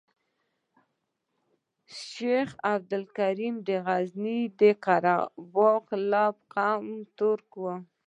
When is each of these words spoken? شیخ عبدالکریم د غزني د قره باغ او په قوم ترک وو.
شیخ 2.07 2.49
عبدالکریم 2.73 3.55
د 3.67 3.69
غزني 3.85 4.39
د 4.59 4.61
قره 4.83 5.17
باغ 5.53 5.83
او 5.93 6.31
په 6.37 6.45
قوم 6.53 6.87
ترک 7.17 7.49
وو. 7.61 7.73